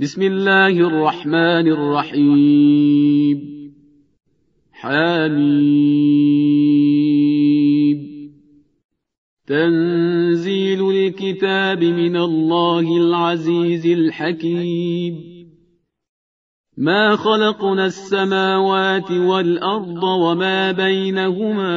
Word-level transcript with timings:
بسم 0.00 0.22
الله 0.22 0.68
الرحمن 0.68 1.68
الرحيم. 1.68 3.38
حميم. 4.72 5.88
تنزيل 9.46 10.90
الكتاب 10.90 11.84
من 11.84 12.16
الله 12.16 12.96
العزيز 12.96 13.86
الحكيم. 13.86 15.14
ما 16.76 17.16
خلقنا 17.16 17.86
السماوات 17.86 19.10
والأرض 19.10 20.02
وما 20.02 20.72
بينهما 20.72 21.74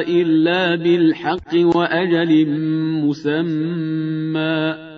إلا 0.00 0.74
بالحق 0.74 1.76
وأجل 1.76 2.46
مسمى. 3.04 4.97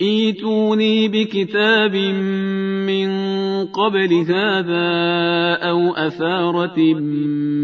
ايتوني 0.00 1.08
بكتاب 1.08 1.96
من 2.86 3.08
قبل 3.66 4.14
هذا 4.14 4.88
أو 5.54 5.94
أثارة 5.94 6.94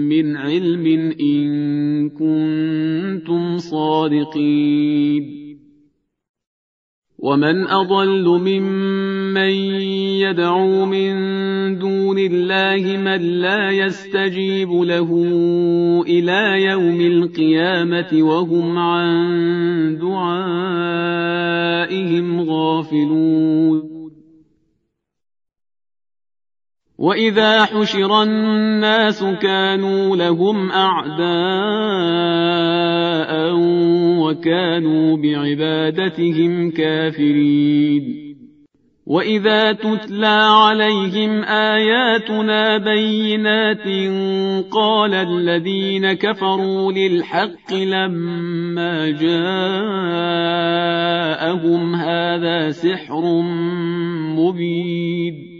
من 0.08 0.36
علم 0.36 0.86
إن 1.20 2.10
كنتم 2.10 3.58
صادقين. 3.58 5.40
ومن 7.18 7.66
أضل 7.66 8.24
ممن 8.28 9.19
يدعو 9.36 10.86
من 10.86 11.12
دون 11.78 12.18
الله 12.18 12.96
من 12.96 13.20
لا 13.40 13.70
يستجيب 13.70 14.72
له 14.72 15.10
إلى 16.06 16.64
يوم 16.64 17.00
القيامه 17.00 18.08
وهم 18.12 18.78
عن 18.78 19.98
دعائهم 20.00 20.50
غافلون 22.50 23.90
واذا 26.98 27.64
حشر 27.64 28.22
الناس 28.22 29.24
كانوا 29.24 30.16
لهم 30.16 30.70
اعداء 30.70 31.30
وكانوا 34.20 35.16
بعبادتهم 35.16 36.70
كافرين 36.70 38.29
واذا 39.10 39.72
تتلى 39.72 40.38
عليهم 40.50 41.42
اياتنا 41.44 42.78
بينات 42.78 43.86
قال 44.70 45.14
الذين 45.14 46.12
كفروا 46.12 46.92
للحق 46.92 47.74
لما 47.74 49.10
جاءهم 49.10 49.44
هذا 51.94 52.70
سحر 52.70 53.42
مبين 54.38 55.59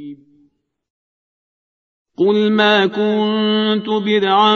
قل 2.21 2.51
ما 2.51 2.85
كنت 2.85 3.89
بدعا 3.89 4.55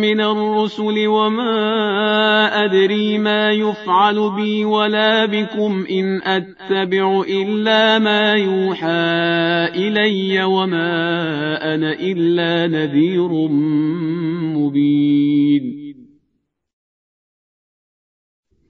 من 0.00 0.20
الرسل 0.20 1.06
وما 1.06 2.64
أدري 2.64 3.18
ما 3.18 3.50
يفعل 3.50 4.30
بي 4.36 4.64
ولا 4.64 5.26
بكم 5.26 5.84
إن 5.90 6.22
أتبع 6.22 7.22
إلا 7.28 7.98
ما 7.98 8.32
يوحى 8.32 8.88
إلي 9.76 10.44
وما 10.44 10.94
أنا 11.74 11.92
إلا 11.92 12.66
نذير 12.66 13.48
مبين 14.56 14.93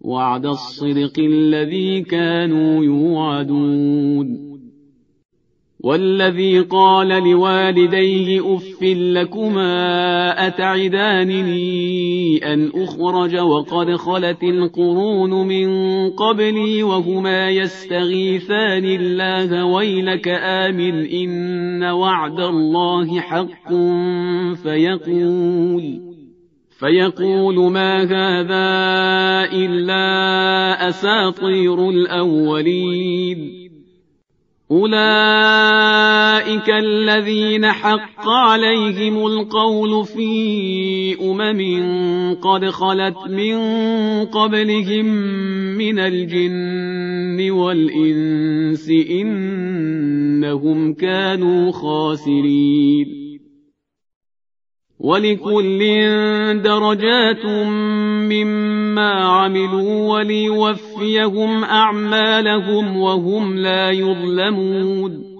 وعد 0.00 0.46
الصدق 0.46 1.18
الذي 1.18 2.02
كانوا 2.02 2.84
يوعدون. 2.84 4.50
والذي 5.84 6.60
قال 6.60 7.08
لوالديه 7.08 8.56
اف 8.56 8.82
لكما 8.82 10.46
أتعدانني 10.46 11.60
أن 12.52 12.70
أخرج 12.74 13.36
وقد 13.36 13.96
خلت 13.96 14.42
القرون 14.42 15.46
من 15.48 15.68
قبلي 16.10 16.82
وهما 16.82 17.50
يستغيثان 17.50 18.84
الله 18.84 19.64
ويلك 19.64 20.28
آمن 20.28 21.06
إن 21.06 21.82
وعد 21.82 22.40
الله 22.40 23.20
حق 23.20 23.68
فيقول. 24.62 26.09
فيقول 26.80 27.72
ما 27.72 28.02
هذا 28.02 28.68
إلا 29.52 30.88
أساطير 30.88 31.90
الأولين. 31.90 33.70
أولئك 34.70 35.00
الذين 36.70 37.66
حق 37.66 38.28
عليهم 38.28 39.26
القول 39.26 40.06
في 40.06 41.16
أمم 41.20 41.60
قد 42.34 42.64
خلت 42.64 43.16
من 43.30 43.56
قبلهم 44.24 45.06
من 45.78 45.98
الجن 45.98 47.50
والإنس 47.50 48.90
إنهم 49.10 50.94
كانوا 50.94 51.72
خاسرين. 51.72 53.29
ولكل 55.00 55.80
درجات 56.62 57.44
مما 58.30 59.12
عملوا 59.12 60.18
وليوفيهم 60.18 61.64
أعمالهم 61.64 62.96
وهم 62.96 63.56
لا 63.56 63.90
يظلمون. 63.90 65.39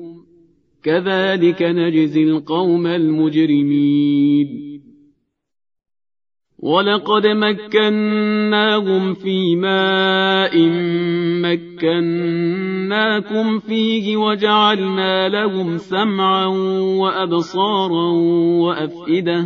كذلك 0.83 1.63
نجزي 1.63 2.23
القوم 2.23 2.87
المجرمين. 2.87 4.71
ولقد 6.59 7.27
مكناهم 7.27 9.13
في 9.13 9.55
ماء 9.55 10.57
مكناكم 11.81 13.59
فيه 13.59 14.17
وجعلنا 14.17 15.29
لهم 15.29 15.77
سمعا 15.77 16.45
وأبصارا 17.01 18.11
وأفئدة. 18.61 19.45